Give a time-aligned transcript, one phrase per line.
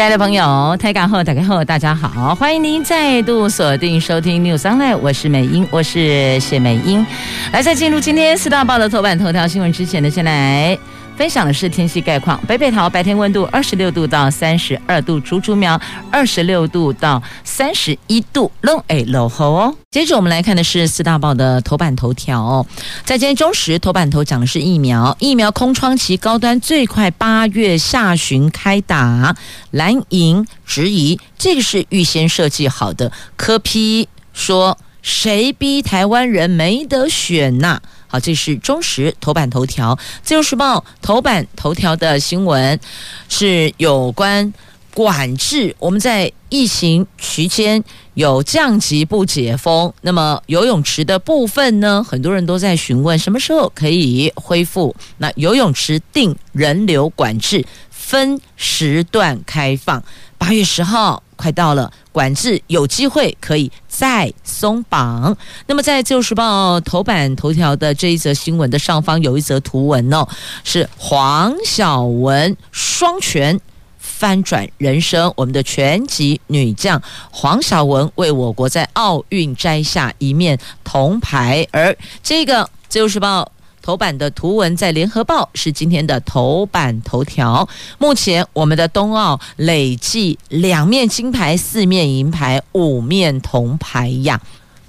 [0.00, 7.06] 亲爱的朋友，台港后打开后，大家好，欢迎您再度锁定收听 News Online，我是美英，我是谢美英。
[7.52, 10.78] 来，在进入今天四大报的头版头条新闻之前呢，先来
[11.20, 12.40] 分享的是天气概况。
[12.46, 15.78] 北北桃白天温度二十六度到三十二度，竹竹苗
[16.10, 19.76] 二十六度到三十一度，龙哎落后哦。
[19.90, 22.66] 接着我们来看的是四大报的头版头条，
[23.04, 29.36] 在今天中时头版头讲的是疫苗，疫苗空窗期高端最快八月下旬开打，
[29.72, 42.78] 蓝营质疑这个是预先设计好的，柯批说谁逼台湾人没得选呐、好，这是中时头版头条，自由时报头版头条的新闻
[43.28, 44.52] 是有关。
[44.92, 47.82] 管制，我们在疫情期间
[48.14, 54.94] 有降级不解封，那么游泳池的部分呢，很多人都在询问什么时候可以恢复。
[55.18, 60.02] 那游泳池定人流管制，分时段开放，
[60.36, 65.36] 八月十号快到了，管制有机会可以再松绑。
[65.66, 70.26] 那么在《自由时报》头版头条的这一则新闻的上方有一则图文哦，
[70.64, 73.60] 是黄晓雯双拳。
[74.02, 83.42] 翻转人生，我们的拳击女将黄晓雯为我国在奥运摘下一面铜牌，而这个《自由时报》
[83.82, 87.68] 头版的图文在《联合报》是今天的头版头条。
[87.98, 94.40] 目前我们的冬奥累计两面金牌、四面银牌、五面铜牌呀。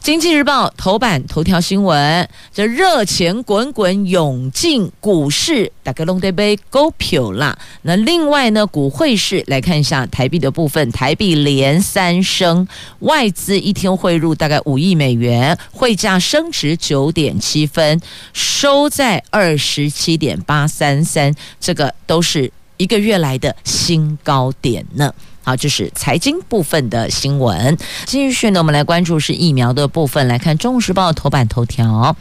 [0.01, 7.55] 经济日报头版头条新闻：这热钱滚滚涌进股市，大概龙得杯股票啦。
[7.83, 12.67] 那另外呢，股汇市来看一下台币的部分，台币连三升，
[13.01, 18.01] 外资一天汇入大概五亿美元，汇价升值九点七分，
[18.33, 25.13] 收在二十七点八三三，这个都是一个月来的新高点呢。
[25.51, 27.77] 好，就是财经部分的新闻。
[28.05, 30.25] 继续呢，我们来关注是疫苗的部分。
[30.29, 32.15] 来看《中时报》头版头条：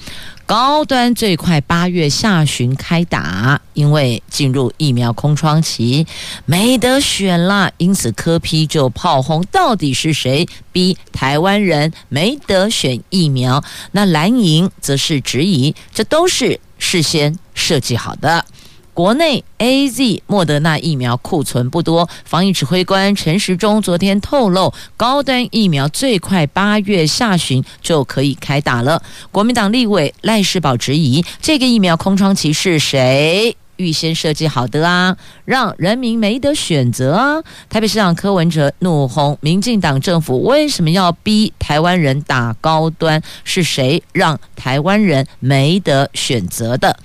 [0.47, 6.09] 高端最快八月下旬开打，因为进入疫苗空窗期，
[6.45, 7.71] 没得选了。
[7.77, 13.63] 因此，科批就炮轰，到底是谁逼台湾人没得选疫苗？
[13.93, 18.45] 那蓝营则是质疑，这都是事先设计好的。
[18.93, 29.03] 国内 AZ 莫德纳疫苗库存不多，防疫指挥官陈时中昨天透露，高端疫苗最快八月下旬就可以开打了。
[29.31, 35.17] 国民党立委赖士葆质疑，这个疫苗空窗期是谁预先设计好的啊？
[35.47, 37.43] 让人民没得选择啊！
[37.71, 43.23] 台北市长柯文哲怒轰，民进党政府为什么要逼台湾人打高端？
[43.45, 46.99] 是谁让台湾人没得选择的？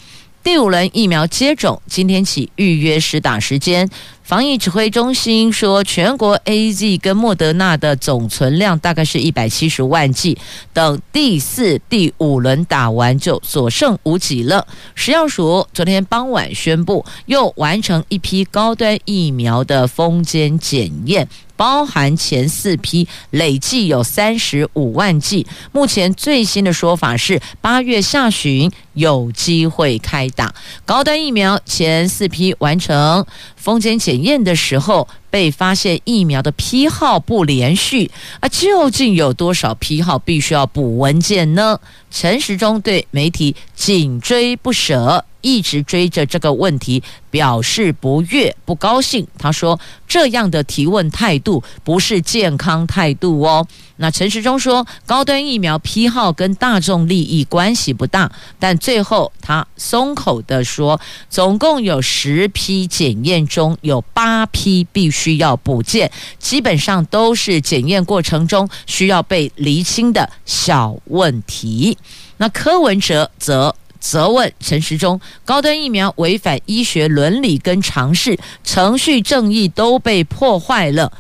[0.46, 3.90] 第五轮疫苗接种，今天起预约施打时间。
[4.22, 10.38] 防疫指挥中心说，全国 AZ 跟莫德纳的总存量大概是一百七十万剂，
[10.72, 14.68] 等第四、第五轮打完就所剩无几了。
[14.94, 25.46] 食药署昨天傍晚宣布，又完成一批高端疫苗的封检检验，包含前四批，累计有三十五万剂。
[25.72, 30.54] 目前最新的说法是，八月下旬有机会开打
[30.86, 33.26] 高端疫苗，前四批完成。
[33.56, 41.80] 封检检验的时候，被发现疫苗的批号不连续啊，究竟有多少批号必须要补文件呢？
[42.12, 45.26] 陈时中对媒体紧追不舍。
[45.46, 49.28] 一直追着这个问题表示不悦、不高兴。
[49.38, 49.80] 他说
[50.10, 53.68] ：“这样的提问态度不是健康态度哦。”
[53.98, 61.00] 那陈时中说：“高端疫苗批号跟大众利益关系不大。”但最后他松口地说
[61.30, 71.96] ：“总共有十批检验中有八批必须要补件，基本上都是检验过程中需要被厘清的小问题。”
[72.38, 73.76] 那柯文哲则。
[74.08, 81.12] 责问陈时中，高端疫苗违反医学伦理跟常识，程序正义都被破坏了。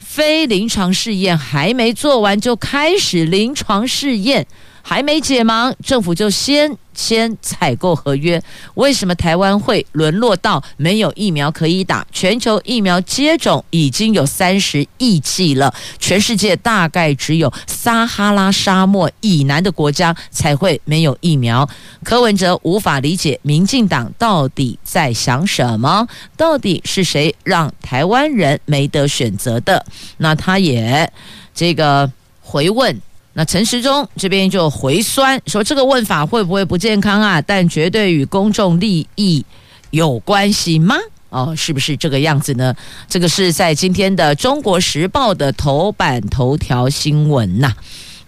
[0.00, 4.46] 非临床试验还没做完就开始临床试验，
[4.86, 8.40] 还没解盲，政府就先签采购合约。
[8.74, 12.06] 为什么台湾会沦落到没有疫苗可以打？
[12.12, 21.66] 全球疫苗接种已经有三十亿剂了，全世界大概只有撒哈拉沙漠以南的国家才会没有疫苗。
[22.04, 26.06] 柯文哲无法理解民进党到底在想什么？
[26.36, 29.82] 到底是谁让台湾人没得选择的？
[30.18, 31.10] 那他也
[31.54, 33.00] 这个回问。
[33.36, 37.42] 那陈时中这边就回酸说，这个问法会不会不健康啊？
[37.42, 39.44] 但绝对与公众利益
[39.90, 40.94] 有关系吗？
[41.30, 42.72] 哦，是不是这个样子呢？
[43.08, 47.74] 这个是在今天的《中国时报》的头版头条新闻呐。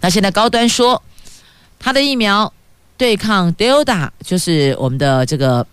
[0.01, 1.01] 那现在高端说，
[1.79, 2.51] 他的疫苗
[2.97, 5.65] 对抗 Delta，就是我们的这个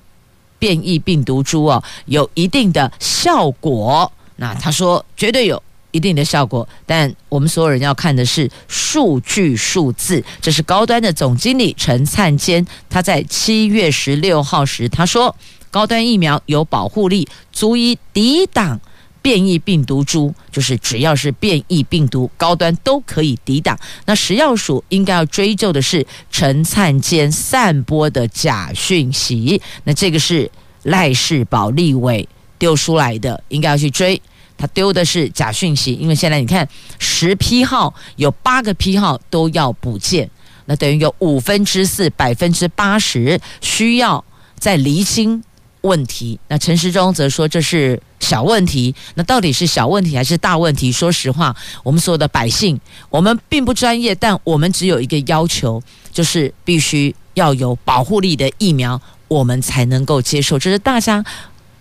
[0.60, 4.12] 变异病毒株哦，有一定的效果。
[4.36, 5.60] 那他说绝对有。
[5.94, 10.22] 一定的效果，但我们所有人要看的是数据数字。
[10.42, 15.36] 这是高端的总经理陈灿坚，他在七月十六号时他说，
[15.70, 18.80] 高端疫苗有保护力，足以抵挡
[19.22, 23.78] 变异病毒株，就是只要是变异病毒，高端都可以抵挡。
[24.04, 30.50] 那食药署应该要追究的是陈灿坚散播的假讯息，那这个是
[30.82, 34.20] 赖世宝立委丢出来的，应该要去追。
[34.56, 36.66] 他丢的是假讯息，因为现在你看
[36.98, 40.30] 十批号有八个批号都要补件，
[40.66, 44.24] 那等于有五分之四百分之八十需要
[44.58, 45.42] 再厘清
[45.82, 46.38] 问题。
[46.48, 50.90] 那陈时中则说这是小问题，那到底是小问题还是大问题？
[50.90, 52.80] 说实话，我们所有的百姓，
[53.10, 58.98] 我们并不专业，但我们只有一个要求，就是必须要有保护力的疫苗，
[59.28, 60.58] 我们才能够接受。
[60.58, 61.22] 这是大家。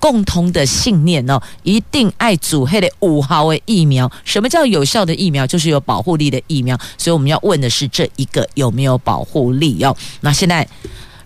[0.04, 4.12] 共同的信念哦，一定爱组黑的五号的疫苗。
[4.26, 5.48] 什么叫有效的疫苗？
[5.48, 6.78] 就是有保护力的疫苗。
[6.98, 9.96] 所以我们要问的是这一个有没有保护力哦？
[10.20, 10.68] 那现在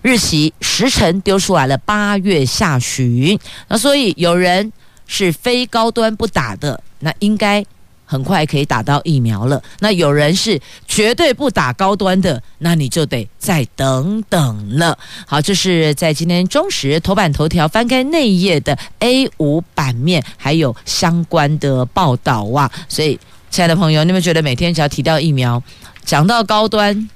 [0.03, 3.39] 日期时辰丢出来了，八月下旬。
[3.67, 4.71] 那所以有人
[5.07, 7.65] 是非高端不打的，那应该。
[8.07, 9.61] 很快可以打到疫苗了。
[9.79, 14.97] 那有人是绝对不打高端的，那你就得再等等了。
[15.27, 22.71] 好，这是在今天中时头版头条翻开内页的 A 五版面，还有相关的报道啊。
[22.87, 23.19] 所以，
[23.51, 25.61] 亲爱的朋友，你们觉得每天只要提到疫苗，
[26.05, 27.09] 讲到高端，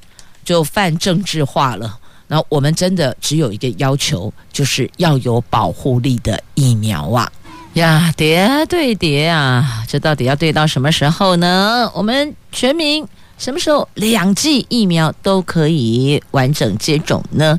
[0.43, 1.97] 就泛政治化了？
[2.27, 7.31] 那我们真的只有一个要求，就是要有保护力的疫苗啊。
[7.75, 11.89] 呀，叠对叠啊，这到底要对到什么时候呢？
[11.95, 13.07] 我们全民
[13.37, 17.57] 什么时候两剂疫苗都可以完整接种呢？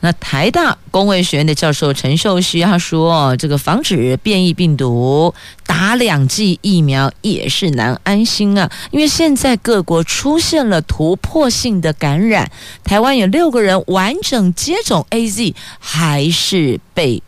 [0.00, 5.32] 那台大公卫学院的教授陈秀虚他说，这个防止变异病毒，
[5.64, 12.50] 打两剂疫苗也是难安心啊，因为现在各国出现了突破性的感染，
[12.82, 17.22] 台湾有六个人完整接种 AZ，还是被。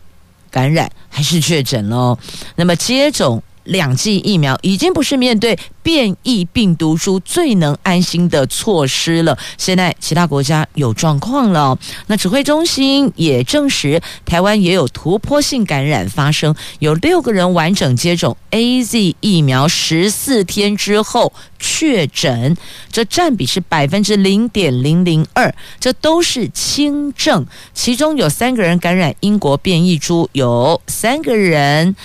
[0.52, 2.16] 感染还是确诊喽？
[2.54, 9.36] 那么接种两剂疫苗已经不是面对变异病毒株最能安心的措施了。
[9.58, 22.56] 现在其他国家有状况了，那指挥中心也证实，台湾也有突破性感染发生，有六个人完整接种 AZ 疫苗十四天之后确诊，
[22.90, 31.96] 这占比是百分之零点零零二，这都是轻症，其中有三个人感染英国变异株，有三个人。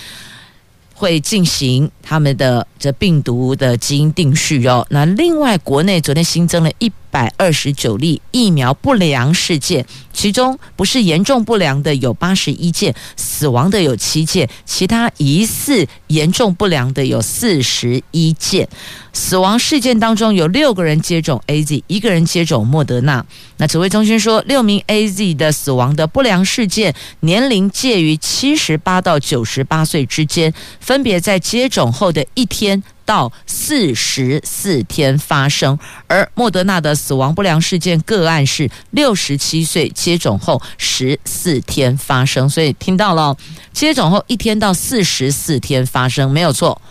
[0.97, 4.85] 会进行他们的这病毒的基因定序哦。
[4.89, 18.68] 那另外，国内昨天新增了一百二十九例疫苗不良事件，其中不是严重不良的有八十一件，死亡的有七件，其他疑似严重不良的有四十一件。
[19.13, 23.25] 死亡事件当中有六个人接种 AZ，一个人接种莫德纳。
[23.57, 32.67] 那指挥中心说，六名 AZ 的死亡的不良事件，年龄介于七十八到九十八岁之间，分别在接种后的一天。
[32.68, 43.38] 天到四十四天发生，而莫德纳的死亡不良事件个案是六十七岁接种后十四天发生，所以听到了，
[43.71, 46.81] 接种后一天到四十四天发生没有错，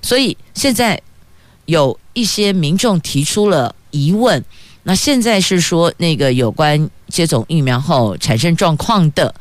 [0.00, 0.98] 所以现在
[1.66, 4.42] 有一些民众提出了疑问，
[4.84, 9.34] 那现在是说那个有关接种疫苗后产生状况的。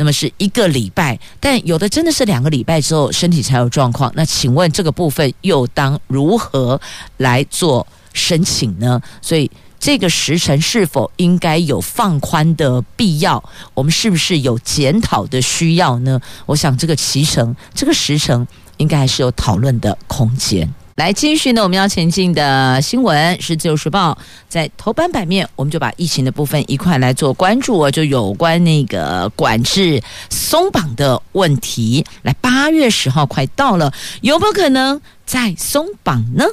[0.00, 4.10] 那么是一个礼拜，但有的真的是两个礼拜之后身体才有状况。
[4.16, 6.80] 那请问这个部分又当如何
[7.18, 8.98] 来做申请呢？
[9.20, 13.44] 所以这个时辰是否应该有放宽的必要？
[13.74, 16.18] 我们是不是有检讨的需要呢？
[16.46, 20.72] 我想这个期程、这个时辰应该还是有讨论的空间。
[21.00, 24.12] 来继续呢，我们要前进的新闻是《自由时报》
[24.50, 32.04] 在头版版面，我们就把疫情的部分一块来做关注，就有关那个管制松绑的问题。
[32.20, 33.90] 来，八月十号快到了，
[34.20, 35.00] 有没有可能
[35.30, 36.44] 再松绑呢？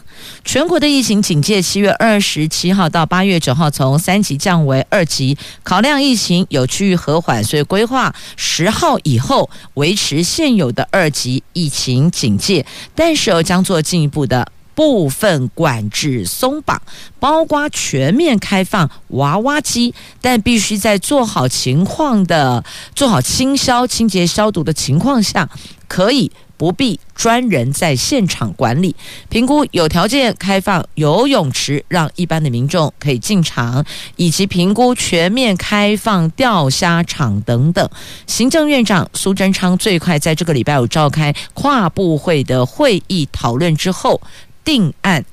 [0.46, 14.51] 全国的疫情警戒，七月二十七号到八月九号从三级降为二级，考量疫情有趋于和缓，所以规划十号以后维持现有的二级疫情警戒，但是又将做进一步的。
[14.75, 16.79] 部分管制松绑，
[17.19, 19.91] 包括全面开放娃娃机，
[20.22, 25.50] 但必须在做好情况的、做好清消、清洁、消毒的情况下，
[25.88, 28.95] 可以不必专人在现场管理。
[29.29, 33.85] 评估有条件开放游泳池，让一般的民众可以进场，
[34.15, 37.89] 以及评估全面开放钓虾场等等。
[38.25, 44.19] 行政院长苏贞昌最快在这个礼拜五召开跨部会的会议讨论之后。
[44.67, 45.23] 定案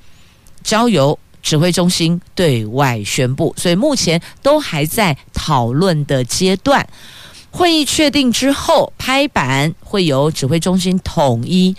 [0.63, 6.87] 交由指挥中心对外宣布，所以目前都还在讨论的阶段。
[7.57, 11.77] 会议确定之后，拍板会由指挥中心统一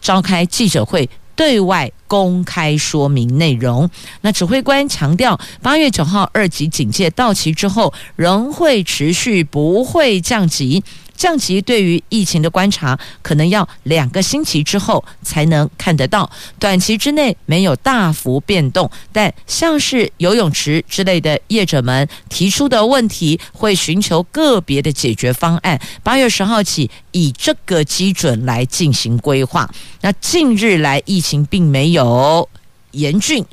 [0.00, 3.88] 召开记者会，对外公开说明内容。
[4.22, 10.82] 那指挥官强调，八月九号二级警戒到期之后，仍会持续，不会降级。
[11.16, 16.30] 降级对于疫情的观察，可能要两个星期之后才能看得到。
[16.58, 25.80] 短期之内没有大幅变动，但像是游泳池之类的业者们提出的问题，会寻求个别的解决方案。
[26.02, 29.68] 八月十号起，以这个基准来进行规划。
[30.00, 32.48] 那近日来疫情并没有
[32.92, 33.44] 严峻，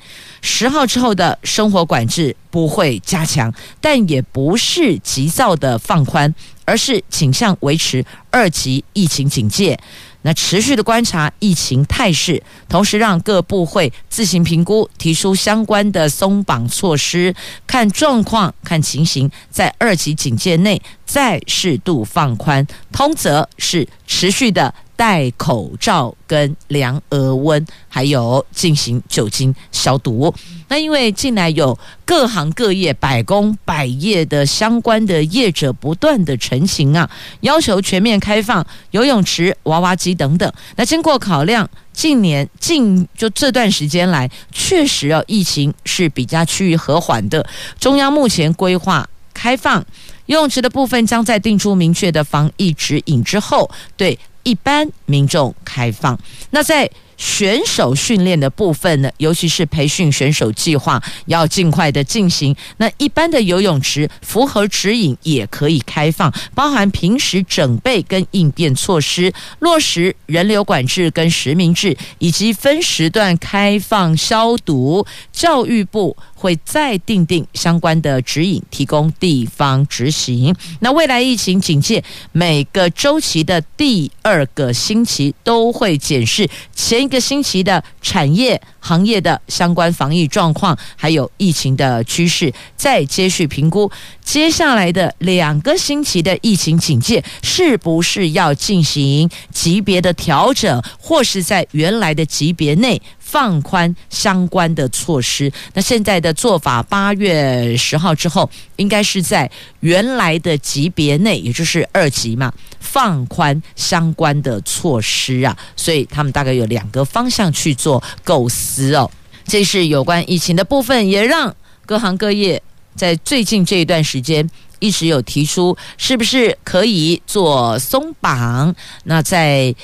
[0.42, 6.34] 十号之后的生活管制不会加强，但也不是急躁的放宽。
[6.66, 9.76] 而是倾向维持二级疫情警戒，
[10.22, 17.34] 那持续的观察疫情态势，同时让各部会自行评估，提出相关的松绑措施，
[17.66, 22.64] 看状况、看情形，在二级警戒内再适度放宽。
[22.92, 24.72] 通则是持续的。
[25.00, 30.34] 戴口罩、跟量额温，还有进行酒精消毒。
[30.68, 40.52] 那因为近来有各行各业百工百业的相关的业者不断的陈情啊，要求全面开放游泳池、娃娃机等等。
[40.76, 47.48] 那经过考量，近年近就这段时间来，确实啊，疫情是比较趋于和缓的。
[47.80, 49.82] 中央目前规划开放
[50.26, 54.20] 游泳池的部分，将在定出明确的防疫指引之后，对。
[54.44, 56.18] 一般民众开放，
[56.52, 62.56] 那在选手训练的部分呢，尤其是培训选手计划要尽快的进行。
[62.78, 75.06] 那一般的游泳池符合指引也可以开放，包含平时整备跟应变措施，落实人流管制跟实名制，以及分时段开放消毒。
[75.34, 80.56] 教育部会再订定相关的指引，提供地方执行。
[80.80, 93.92] 那未来疫情警戒每个周期的第二个星期都会检视前一个星期的产业行业的相关防疫状况，还有疫情的趋势，再接续评估
[94.24, 103.02] 接下来的两个星期的疫情警戒是不是要进行级别的调整，或是在原来的级别内。
[103.32, 109.48] 放宽相关的措施，那现在的做法，八月十号之后，应该是在
[109.82, 119.08] 原来的级别内，也就是二级嘛，放宽相关的措施啊，所以他们大概有两个方向去做构思哦。
[119.46, 121.56] 这是有关疫情的部分，也让
[121.86, 122.60] 各行各业
[122.96, 128.76] 在最近这一段时间一直有提出，是不是可以做松绑？
[129.04, 129.76] 那在。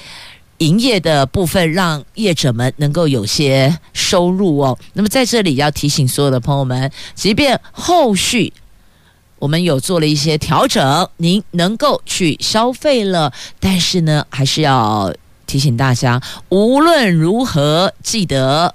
[0.59, 4.77] 营业的部分，让业者们能够有些收入哦。
[4.93, 8.53] 那么在这里要提醒所有的朋友们，即便后续
[9.39, 15.13] 我们有做了一些调整，您能够去消费了，但是呢，还是要
[15.45, 18.73] 提醒大家，无论如何，记得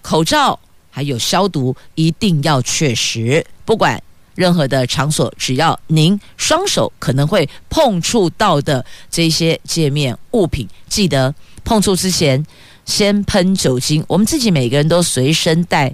[0.00, 0.58] 口罩
[0.90, 4.02] 还有消毒一定要确实，不管。
[4.38, 12.46] 任何的场所，只要您双手可能会碰触到的这些界面物品，记得碰触之前
[12.84, 14.04] 先喷酒精。
[14.06, 15.92] 我们自己每个人都随身带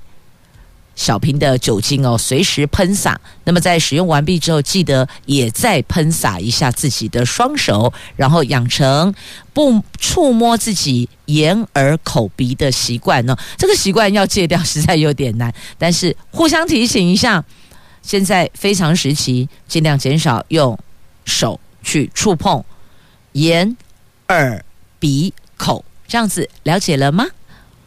[0.94, 3.18] 小瓶的酒精哦，随时喷洒。
[3.44, 9.14] 那么在使用完毕之后，记得也再喷洒一下自己的双手，然后养成
[9.54, 13.34] 不触摸自己眼耳口鼻的习惯呢。
[13.56, 17.42] 这个习惯要戒掉，实在有点难，但是互相提醒一下。
[18.04, 20.78] 现在非常时期，尽量减少用
[21.24, 22.62] 手去触碰
[23.32, 23.76] 眼、
[24.28, 24.62] 耳、
[24.98, 27.24] 鼻、口，这样子了解了吗？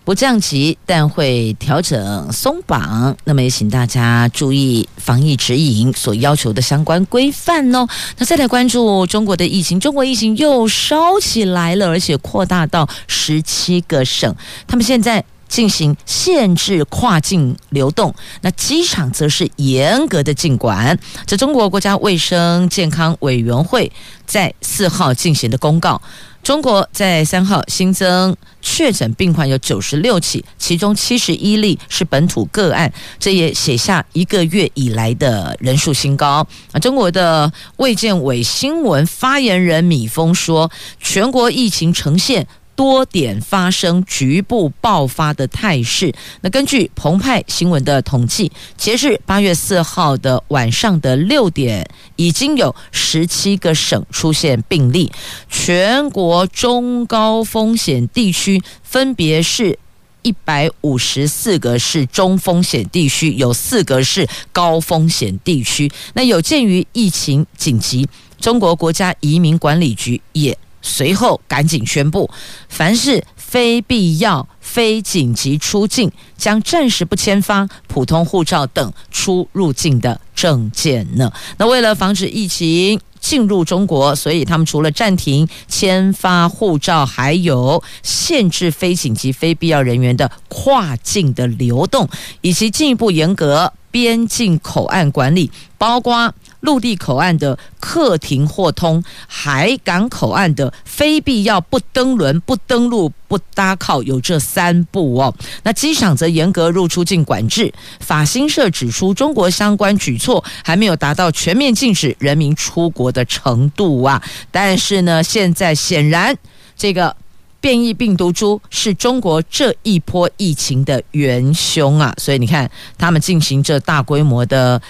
[0.03, 3.17] 不降级，但会调整松绑。
[3.25, 7.85] 那么也请大家注意防疫指引所要求的相关规范哦。
[8.17, 14.33] 那再来关注中国的疫情，中国疫情又烧起来了，而且扩大到十七个省。
[14.65, 20.97] 他们现在进行限制跨境流动，那机场则是严格的禁管。
[21.25, 23.91] 这中国国家卫生健康委员会
[24.25, 26.01] 在四号进行的公告。
[26.43, 32.89] 中国在三号新增确诊病患有九十六起，其中七十一例是本土个案，
[33.19, 36.47] 这也写下一个月以来的人数新高。
[36.71, 42.47] 啊，中国的卫健委新闻发言人米峰说，全国疫情呈现。
[42.77, 46.13] 多点发生局部爆发的态势。
[46.41, 55.11] 那根据澎湃新闻的统计，截至八月四号的晚上的六点，已经有十七个省出现病例。
[55.49, 59.79] 全国中高风险地区分别是
[60.21, 65.91] 一百五十四个是中风险地区，有四个是高风险地区。
[66.13, 68.07] 那有鉴于疫情紧急，
[68.39, 70.55] 中国国家移民管理局也。
[70.87, 72.29] 随后赶紧宣布，
[72.69, 81.31] 凡是非必要、非紧急出境，将暂时不签发普通护照等出入境的证件呢。
[81.57, 92.07] 那为了防止疫情进入中国，所以他们除了暂停签发护照，还有限制非紧急、非必要人员的跨境的流动，
[92.41, 96.33] 以及进一步严格边境口岸管理，包括。
[96.61, 105.33] 陆地口岸的客停货通，海港口岸的非必要不登轮、不登陆、不搭靠，有这三步哦。
[105.63, 107.71] 那机场则严格入出境管制。
[107.99, 114.21] 法新社指出，中国相关举措还没有达到全面禁止人民出国的程度啊。
[114.49, 116.35] 但是呢，现在显然
[116.75, 117.15] 这个
[117.61, 122.13] 变异病毒株是中国这一波疫情的元凶啊。
[122.17, 124.81] 所以你看，他们进行这大规模的。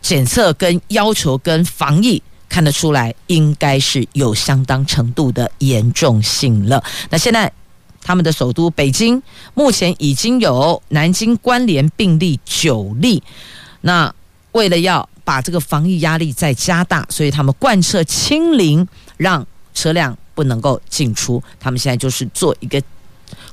[0.00, 6.82] 检测跟要求跟防疫看得出来，应该是有相当程度的严重性了。
[7.10, 7.52] 那现在
[8.02, 9.22] 他们的首都北京
[9.54, 13.22] 目前已经有南京关联病例九例。
[13.82, 14.12] 那
[14.52, 18.86] 为了要把这个防疫压力再加大，所以他们贯彻清零，
[19.16, 21.42] 让车辆不能够进出。
[21.60, 22.82] 他们现在就是做一个。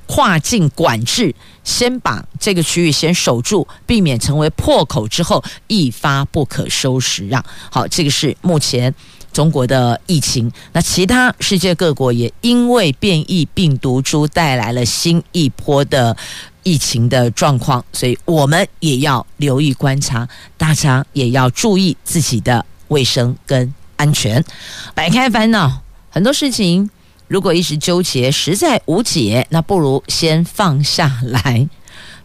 [0.08, 7.44] 跨境管制，先把这个区域先守住，避免成为破口之后一发不可收拾啊！
[7.72, 8.94] 好，这个是目前
[9.34, 10.52] 中国的疫情。
[10.74, 16.16] 那其他世界各国也因为变异病毒株带来了新一波的
[16.64, 24.44] 疫情的状况，所以我们也要留意观察，大家也要注意自己的卫生跟安全，
[24.94, 26.90] 摆开烦恼，很多事情。
[27.28, 31.68] 如果一直纠结，实在无解，那不如先放下来，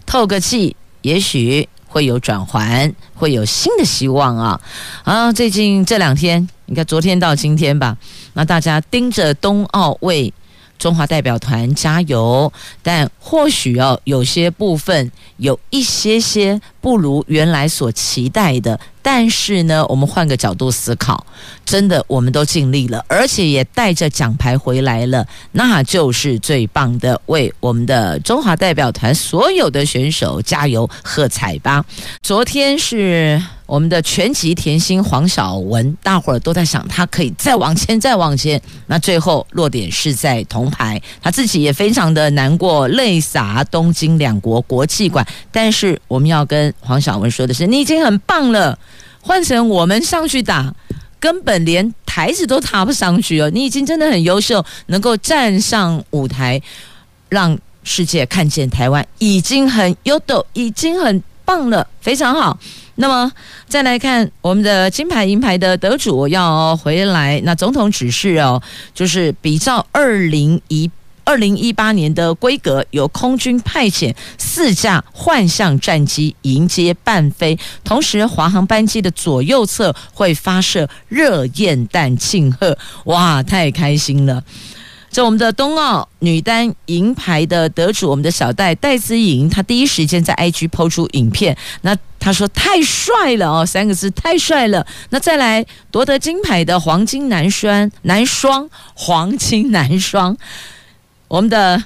[0.05, 4.61] 透个气，也许会有转圜，会有新的希望啊！
[5.05, 7.97] 啊，最近这两天，你看昨天到今天吧，
[8.35, 10.33] 那大家盯着冬奥为
[10.79, 18.79] 中华代表团加油，但或许哦，有些部分有一些些不如原来所期待的。
[19.03, 21.25] 但是呢，我们换个角度思考，
[21.65, 31.85] 真的我们都尽力了，而且也带着奖牌回来了，那就是最棒的，为我们的中华代表团所有的选手加油喝彩吧！
[32.23, 45.25] 昨天是我们的全集甜心黄晓雯，大伙儿都在想她可以再往前，再往前，那最后落点是在铜牌，她自己也非常的难过，泪洒东京两国国际馆。
[45.53, 48.77] 但是我们要跟黄晓雯说的是，你已经很棒了。
[49.21, 50.75] 换成我们上去打，
[51.21, 53.49] 根本连台子都踏不上去哦！
[53.51, 56.61] 你已经真的很优秀，能够站上舞台，
[57.29, 62.59] 让世界看见台湾，已经很优秀，已经很棒了，非常好。
[62.97, 63.31] 那么
[63.67, 68.63] 再来看我们的金牌、银牌的得主要回来，那总统指示哦，
[68.95, 70.91] 就是比照二零一。
[71.23, 82.77] 二零一八年的规格，由空军派遣四架幻象战机迎接伴飞，同时华航班机的左右侧会发射热焰弹庆贺。
[83.05, 84.43] 哇，太开心了！
[85.11, 94.87] 这我们的冬奥女单银牌的得主，我们的小戴戴资颖，她第一时间在 IG 抛出影片，那她说太帅了哦，三个字太帅了。
[95.09, 100.37] 那再来夺得金牌的黄金男双男双黄金男双。
[101.27, 101.83] 我们的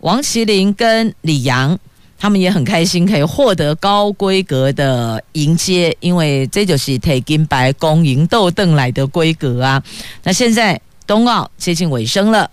[0.00, 1.78] 王麒麟跟李阳，
[2.18, 9.82] 他们也很开心，可以获得高规格的迎接，因为这就是铁金白公银豆邓来的规格啊。
[10.24, 12.50] 那现在冬奥接近尾声了，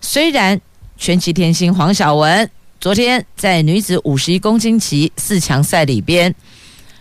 [0.00, 0.60] 虽然
[0.98, 6.34] 拳击天星黄晓雯，昨天在女子五十一公斤级四强赛里边，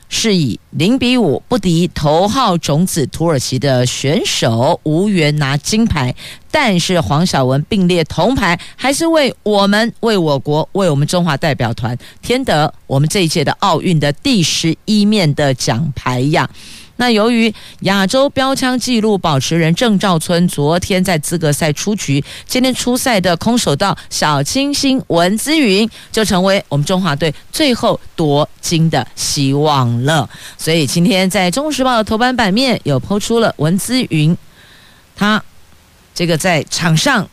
[0.09, 6.13] 是以零比五不敌头号种子土耳其的选手，无缘拿金牌。
[6.51, 16.47] 但是黄晓雯并列铜牌，还是为我们、为我国、为我们中华代表团添得我们这一届的奥运的第十一面的奖牌呀。
[16.99, 17.51] 那由于
[17.83, 30.29] 亚洲标枪纪录保持人郑兆春昨天在资格赛出局，今天出赛的空手道小清新文姿云就成为我们中华队最后夺金的希望了。
[30.57, 34.37] 所以今天在《中时报》的头版版面有抛出了文姿云，
[35.15, 35.41] 他
[36.13, 37.25] 这个在场上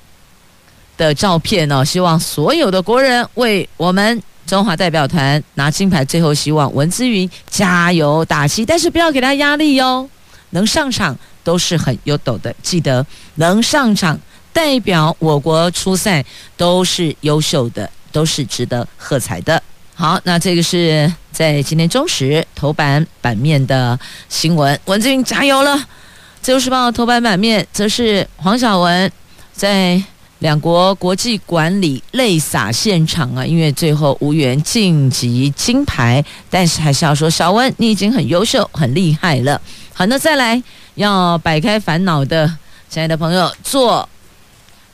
[0.96, 4.22] 的照片呢，希望所有的国人为我们。
[4.46, 10.08] 中华代表团拿金牌，最后希望文姿云加油打气，但是不要给他压力哟。
[10.50, 13.04] 能上场都是很优秀的，记得
[13.34, 14.18] 能上场
[14.52, 16.24] 代表我国出赛
[16.56, 19.60] 都是优秀的，都是值得喝彩的。
[19.94, 25.76] 好，那这个是在今天中时头版版面的新闻，文姿云加油了。
[26.40, 29.10] 自由时报头版版面则是黄晓雯
[29.52, 30.00] 在。
[30.40, 39.60] 两国国际管理泪洒现场啊，因为最后无缘晋级金牌，但是还是要说，小温你已经很优秀、很厉害了。
[39.94, 40.62] 好，那再来
[40.96, 42.46] 要摆开烦恼的，
[42.90, 44.06] 亲爱的朋友，做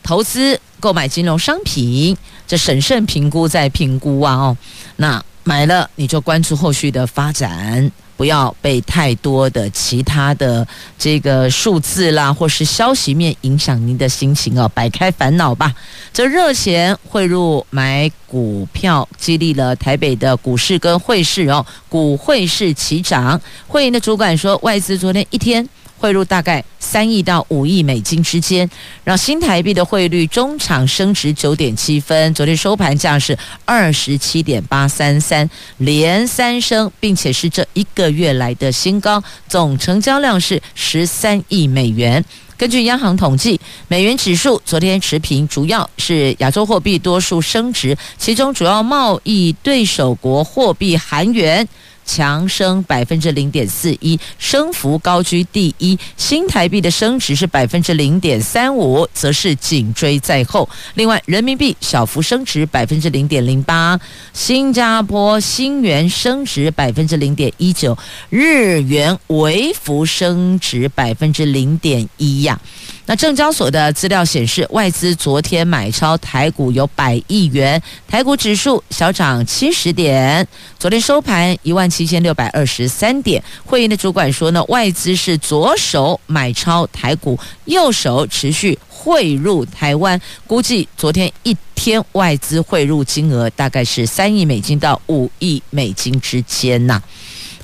[0.02, 4.34] 投资、购买金融商品，这审慎评估再评估啊！
[4.34, 4.56] 哦，
[4.96, 7.90] 那买了你就关注后续的发展。
[8.22, 10.64] 不要被太多的其他的
[10.96, 15.74] 这个数字啦，或是消息面影响您的心情哦，摆开烦恼吧。
[16.12, 23.40] 这热钱汇入买股票，激励了台北的股市跟汇市哦，股汇市齐涨。
[23.66, 25.68] 会银的主管说，外资昨天一天。
[26.02, 28.68] 汇入大概三亿到五亿美金之间，
[29.04, 42.24] 让新台币的汇率中场升值九点七分，昨天收盘价是二十七点八三三，连三升，并且是这一个月来的新高，总成交量是十三亿美元。
[42.56, 51.68] 根据央行统计，美元指数昨天持平，主要是亚洲货币多数升值，其中主要贸易对手国货币韩元。
[52.04, 55.98] 强升百分之零点四一，升幅高居第一。
[56.16, 60.68] 新台币的升值是百分之零点三五，则是紧追在后。
[60.94, 63.98] 另外，人民币小幅升值百分之零点零八，
[64.32, 67.96] 新加坡新元升值百分之零点一九，
[68.30, 72.60] 日元微幅升值百分之零点一呀。
[73.04, 80.46] 那证交所的资料显示，外资昨天买超台股有百亿元，台股指数小涨七十点，
[80.78, 83.42] 昨天收盘一万七千六百二十三点。
[83.66, 97.02] 会议的主管说呢，外资是左手买超台股，右手持续汇入台湾，估计昨天一天外资汇入金额大概是三亿美金到五亿美金之间呐。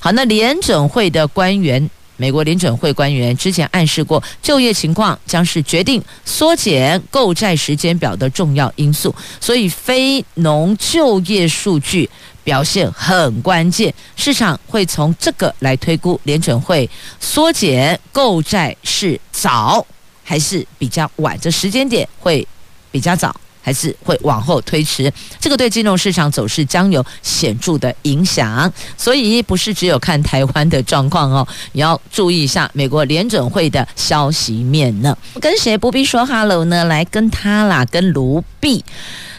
[0.01, 1.89] 好，那联准会的官员。
[2.19, 12.09] 美国联准会官员之前暗示过，就业情况将是决定缩减购债时间表的重要因素，所以非农就业数据
[12.43, 16.87] 表现很关键，市场会从这个来推估联准会
[17.21, 19.85] 缩减购债是早
[20.21, 22.45] 还是比较晚，这时间点会
[22.91, 23.33] 比较早。
[23.69, 28.73] 还是会往后推迟，这个对金融市场走势将有显著的影响。
[28.97, 35.15] 所以不是只有看台湾的状况哦，也要注意一下美国联准会的消息面呢。
[35.39, 36.85] 跟谁不必说 hello 呢？
[36.85, 38.83] 来跟他啦，跟卢碧，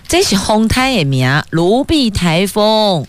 [0.07, 3.05] 这是红台的名，卢碧台风。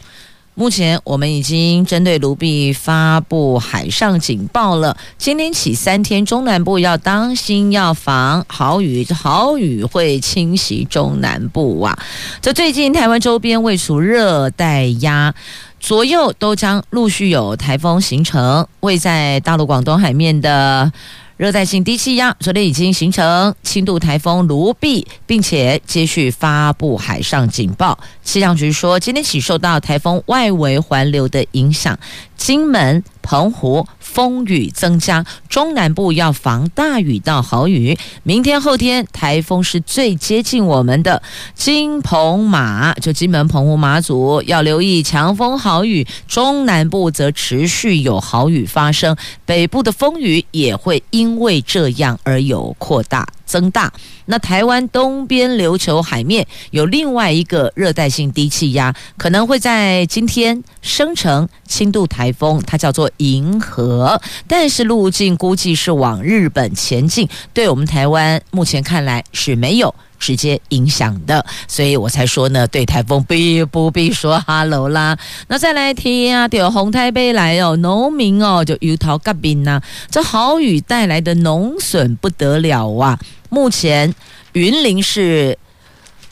[0.53, 4.95] 目前我们已经针对卢碧发布海上警报了。
[5.17, 11.97] 今天起三天，中南部要当心，要防豪雨，豪雨会侵袭中南部啊！
[12.41, 15.33] 这最近台湾周边位处热带压，
[15.79, 20.91] 左右都将陆续有台风形成，位在大陆广东海面的。
[21.41, 27.97] 热带性低气压昨天已经形成轻度台风卢碧，并且接续发布海上警报。
[28.23, 31.97] 气象局说，今天起受到台风外围环流的影响，
[32.37, 37.97] 金门、澎湖风雨增加，中南部要防大雨到豪雨。
[38.23, 41.21] 明天后天台风是最接近我们的
[41.55, 53.27] 金澎马，就金门、澎湖、马祖要留意强风豪雨，中南部则持续有豪雨发生，北部的风雨也会因为这样而有扩大。
[53.51, 53.91] 增大，
[54.27, 75.17] 那台湾东边琉球海面有另外一个热带性低气压，可能会在今天生成轻度台风，它叫做银河，但是路径估计是往日本前进，对我们台湾目前看来是没有直接影响的，所以我才说呢，对台风必不必说哈喽啦。
[75.49, 83.19] 那再来听啊，有红台北来哦，农民哦就油桃嘎冰呐，这豪雨带来的农损不得了啊！
[83.51, 84.15] 目前
[84.53, 85.55] 云林是。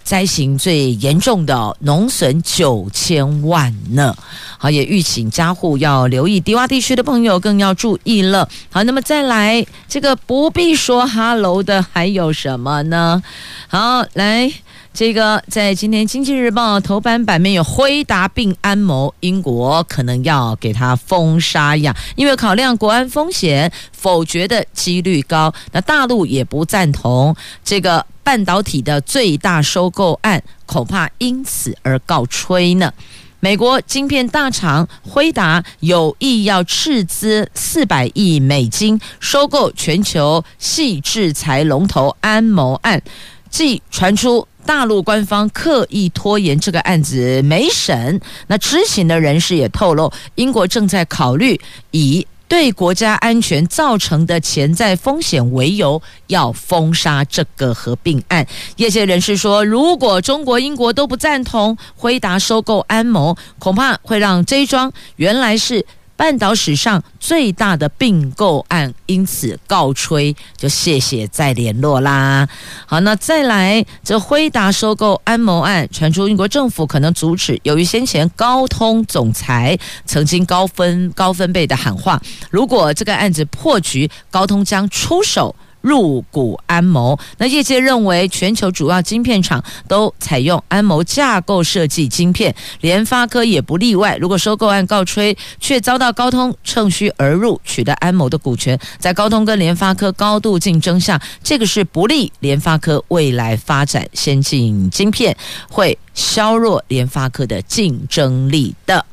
[0.02, 4.18] 灾情最严重的农损九千万呢，
[4.58, 8.50] 好，也预请家户要留意，低洼地区的朋友更要注意了。
[8.72, 13.22] 好，那么再来这个不必说哈喽的还有什么呢？
[13.68, 14.52] 好，来
[15.00, 25.54] 这个在今天《经济日报》头版版面有辉达并安谋，英国可能要给他封杀呀，因为考量国安风险，否决的几率高。
[25.72, 27.34] 那大陆也不赞同
[27.64, 28.06] 这个。
[28.24, 32.94] 半导体的最大收购案恐怕因此而告吹呢。
[33.40, 43.02] 美国晶片大厂辉达有意要斥资四百亿美金收购全球矽智财龙头安谋案，
[43.50, 48.22] 即传出大陆官方刻意拖延这个案子没审。
[48.46, 52.28] 那知情的人士也透露，英国正在考虑以。
[52.48, 58.44] 对国家安全造成的潜在风险为由，要封杀这个合并案。
[58.78, 65.86] 业界人士说，如果中国、英国都不赞同辉达收购安谋，恐怕会让这桩原来是。
[66.20, 72.46] 半岛史上最大的并购案因此告吹，就谢谢再联络啦。
[72.86, 85.56] 好，那再来这辉达收购安谋案传出，英国政府可能阻止，由于先前高通总裁曾经高分高分贝的喊话，如果这个案子破局，高通将出手。
[85.82, 94.18] 入股安谋，那业界认为全球主要晶片厂都采用安谋架构设计晶片，联发科也不例外。
[94.18, 105.36] 如果收购案告吹，却遭到高通趁虚而入，取得安谋的股权，在高通跟联发科高度竞争下，这个是不利联发科未来发展先进晶片，
[105.70, 109.06] 会削弱联发科的竞争力的。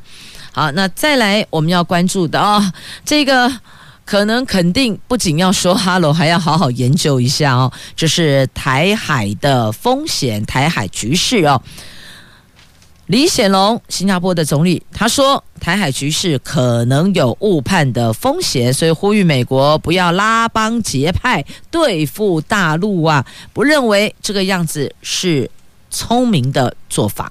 [0.50, 2.72] 好，那再来我们要关注的哦，
[3.04, 3.52] 这个。
[4.06, 7.70] 可能肯定不仅要说哈喽，还要好好研究一下哦。
[7.94, 11.60] 这是台海的风险，台海局势哦。
[13.06, 25.50] 李显龙，新加坡的总理，他说台海局势可能有误判的风险，所以呼吁美国不要拉帮结派对付大陆啊，不认为这个样子是
[25.90, 27.30] 聪明的做法。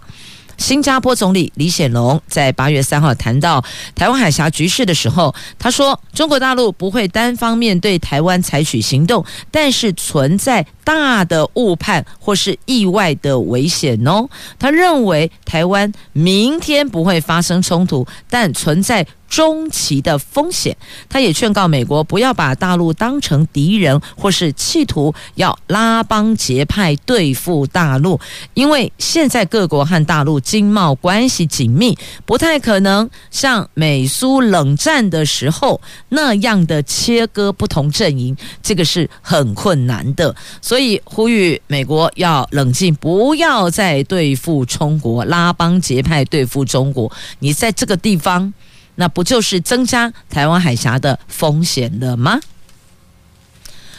[0.57, 3.63] 新加坡总理李显龙在八月三号谈到
[3.95, 19.05] 台湾海峡局势的时候，他说：“中国大陆不会单方面对台湾采取行动，但是存在大的误判或是意外的危险哦。”他认为台湾明天不会发生冲突，但存在。
[19.27, 20.77] 中期的风险，
[21.09, 28.19] 他也劝告美国不要把大陆当成敌人，或是企图要拉帮结派对付大陆，
[28.53, 40.33] 因为现在各国和大陆经贸关系紧密，不太可能像美苏冷战的时候那样的切割不同阵营，这个是很困难的。
[40.61, 47.09] 所所以呼吁美国要冷静，不要再对付中国，拉帮结派对付中国。
[47.39, 48.53] 你在这个地方。
[48.97, 52.39] 那不就是增加台湾海峡的风险了吗？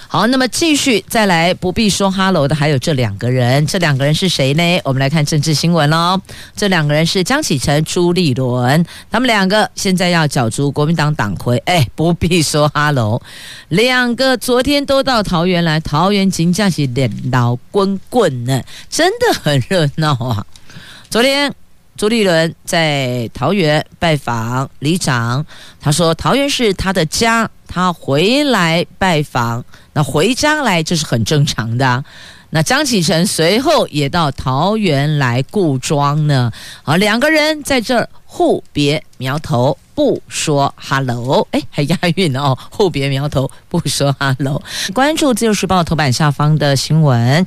[0.09, 4.81] 好，那么继续再来，不必说哈喽的还有这两个人，这两个人是谁呢？
[4.85, 6.21] 我们来看政治新闻喽。
[6.55, 11.59] 这两个人是江启臣、朱立伦，他们两个现在要角逐国民党党魁。
[11.67, 13.21] 哎，不必说哈喽，
[13.69, 20.47] 两个昨天都到桃园来，桃园金将是热闹滚滚呢，真的很热闹啊！
[21.11, 21.53] 昨天。
[21.97, 25.45] 朱立伦在桃园拜访里长，
[25.81, 32.05] 他说桃园是他的家，他回来拜访，那回家来这是很正常的。
[32.51, 36.53] 那江启臣随后也到桃园来顾庄呢，
[36.85, 44.63] 啊，两个人在这儿互别苗头，不说哈喽，哎，还押韵哦，互别苗头，不说哈喽。
[44.93, 47.45] 关注自由时报头版下方的新闻，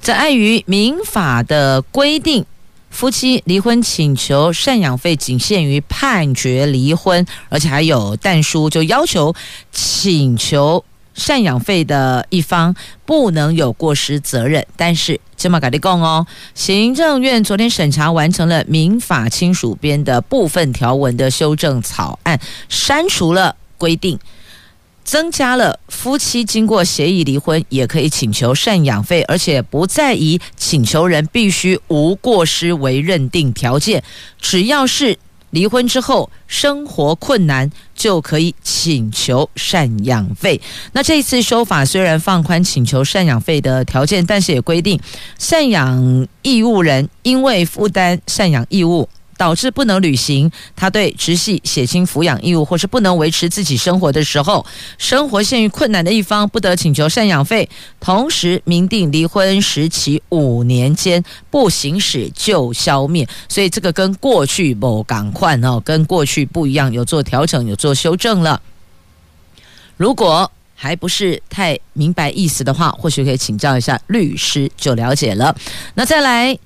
[0.00, 2.44] 在碍于民法的规定。
[2.92, 9.34] 夫妻离婚请求赡养费仅限于判决离婚，而且还有但书，就要求
[9.72, 10.84] 请求
[11.16, 14.64] 赡养费的一方不能有过失责任。
[14.76, 24.16] 但是这么改的讲哦，行政院昨天审查完成了民法亲属编的部分条文的修正草案，删除了规定。
[25.04, 34.02] 增加了夫妻经过协议离婚也可以请求赡养费，而且不再以请求人必须无过失为认定条件，
[34.40, 35.18] 只要是
[35.50, 40.60] 离婚之后生活困难，就可以请求赡养费。
[40.92, 44.98] 那这次修法虽然放宽请求赡养费的条件，但是也规定
[45.38, 49.08] 赡养义务人因为负担赡养义务。
[49.42, 54.64] 导致不能履行他对直系血亲抚养义务，或是不能维持自己生活的时候，
[54.98, 57.68] 生活陷于困难的一方不得请求赡养费。
[57.98, 63.26] 同时，明定离婚时期五年间不行使就消灭。
[63.48, 68.62] 所以这个跟过去不赶快哦，跟过去不一样，有做调整，有做修正了。
[69.96, 75.56] 如果还不是太明白意思的话，或许可以请教一下律师就了解了。
[75.94, 76.56] 那再来。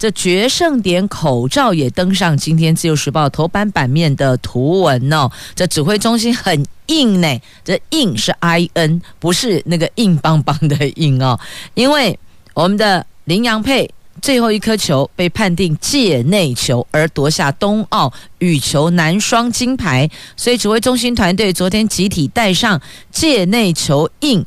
[0.00, 5.30] 这决胜点口罩也登上今天自由时报头版版面的图文哦。
[5.54, 11.38] 这指挥中心很硬呢，这硬是 I N，不是那个硬邦邦的硬哦。
[11.74, 12.18] 因为
[12.54, 13.90] 我们的林洋配
[14.22, 24.46] 最后一颗球被判定界内球，而夺下冬奥羽球男双金牌，所以指挥中心团队昨天集体戴上界内球硬。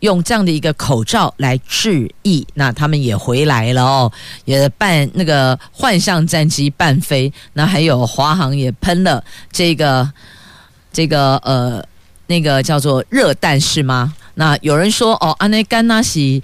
[0.00, 4.12] 用这样的一个口罩来致意，那他们也回来了哦，
[4.44, 10.10] 也办那个幻象战机伴飞，那还有华航也喷了这个
[10.92, 11.82] 这个呃
[12.26, 14.14] 那个叫做热弹是吗？
[14.34, 16.42] 那有人说哦，安内甘纳西。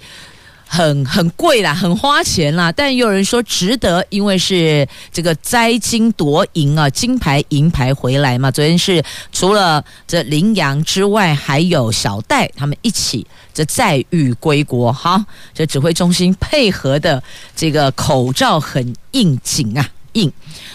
[0.75, 8.49] 很很贵啦，很花钱啦，但也有人说值得，因为是这个摘金夺银啊，金牌银牌回来嘛。
[8.49, 15.23] 昨天是除了这麟洋之外，还有小戴他们一起这载誉归国哈。
[15.53, 17.21] 这指挥中心配合的
[17.55, 20.27] 这个口罩很应景啊，应。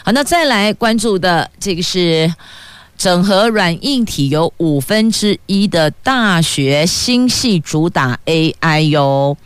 [0.04, 2.32] 好，那再来关注的这个是
[2.96, 9.36] 整合软硬体有五分之一的大学新系主打 AI 哟。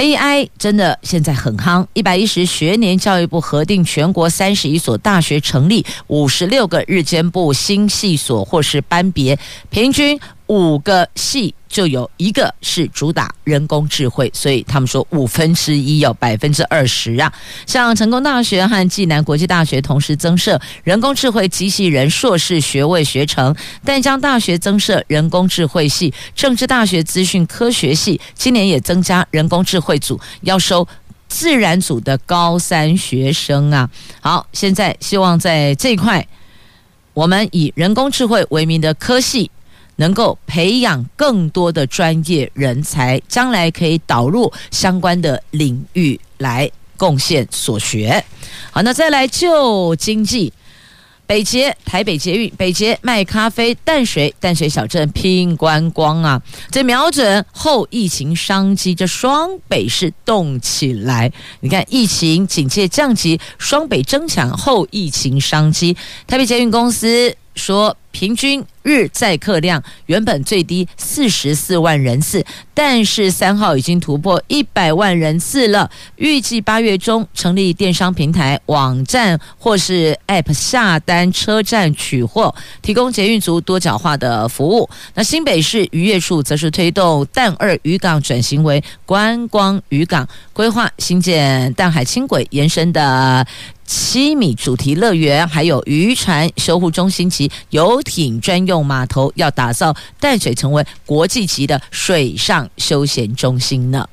[0.00, 10.18] AI 真的现在很夯，一百一十学年教育部核定全国三十一所大学成立五十六个日间部新系所或是班别，平均。
[10.50, 17.32] 五个系就有一个是主打人工智慧，所以他们说五分之一有百分之二十啊。
[17.66, 30.84] 像成功大学和暨南国际大学同时增设人工智慧机器人硕士学位学程，淡江大学增设人工智慧系，政治大学资讯科学系今年也增加人工智慧组，要收
[31.28, 33.88] 自然组的高三学生啊。
[34.20, 36.26] 好，现在希望在这一块，
[37.14, 39.48] 我们以人工智慧为名的科系。
[40.00, 48.24] 能够培养更多的专业人才，将来可以导入相关的领域来贡献所学。
[48.70, 50.52] 好，那再来就经济。
[51.26, 56.42] 北捷、台北捷运、北捷卖咖啡、淡水、淡水小镇拼观光啊！
[56.72, 61.30] 这瞄准后疫情商机，这双北市动起来。
[61.60, 65.96] 你看，疫情警戒降级，双北争抢后疫情商机。
[66.26, 75.90] 台北捷运公司说，平均日载客量原本最低四十四万人次，但是三号已经突破一百万人次了。
[76.16, 84.88] 预计八月中成立电商平台、网站或是 App 下单、车站取货，提供捷运族多角化的服务。
[85.14, 93.46] 那新北市渔业处则是推动淡二渔港转型为观光渔港，规划新建淡海轻轨延伸的。
[93.90, 104.08] 七米主题乐园，还有渔船修护中心及游艇专用码头，要打造淡水成为国际级的水上休闲中心呢。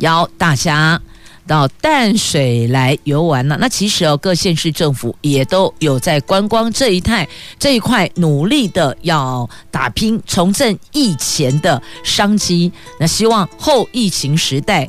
[0.00, 1.00] 邀大家
[1.46, 3.56] 到淡水来游玩呢。
[3.58, 7.26] 那其实哦，各县市政府也都有在观光这一块
[7.58, 12.70] 这一块努力的要打拼重振疫前的商机。
[13.00, 14.86] 那希望后疫情时代，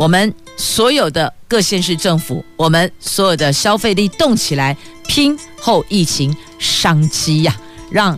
[0.00, 1.30] 我们所有的。
[1.46, 4.76] 各县市政府，我们所有的消费力动起来，
[5.08, 7.52] 拼后疫情商机呀，
[7.90, 8.16] 让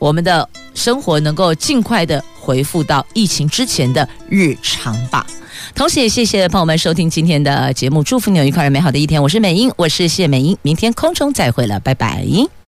[0.00, 5.24] 我们的生活能够尽快的恢复到疫情之前的日常吧。
[5.76, 9.22] 同时也谢谢朋友们收听今天的节目，祝福你有一块美好的一天。
[9.22, 12.26] 我是美英，我是谢美英，明天空中再会了，拜拜。